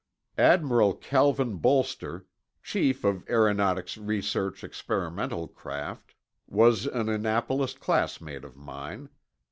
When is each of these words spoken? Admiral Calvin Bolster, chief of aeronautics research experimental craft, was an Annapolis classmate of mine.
Admiral 0.39 0.95
Calvin 0.95 1.57
Bolster, 1.57 2.25
chief 2.63 3.03
of 3.03 3.23
aeronautics 3.29 3.97
research 3.99 4.63
experimental 4.63 5.47
craft, 5.47 6.15
was 6.47 6.87
an 6.87 7.07
Annapolis 7.07 7.75
classmate 7.75 8.43
of 8.43 8.57
mine. 8.57 9.09